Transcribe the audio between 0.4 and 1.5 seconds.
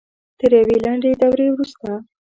یوې لنډې دورې